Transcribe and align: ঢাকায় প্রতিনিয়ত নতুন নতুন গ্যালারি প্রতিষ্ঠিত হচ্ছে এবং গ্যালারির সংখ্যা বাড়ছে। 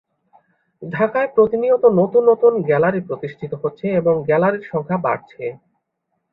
ঢাকায় 0.81 1.29
প্রতিনিয়ত 1.35 1.83
নতুন 1.99 2.23
নতুন 2.31 2.53
গ্যালারি 2.61 3.01
প্রতিষ্ঠিত 3.01 3.51
হচ্ছে 3.63 3.85
এবং 3.99 4.13
গ্যালারির 4.27 4.69
সংখ্যা 4.71 4.97
বাড়ছে। 4.97 5.43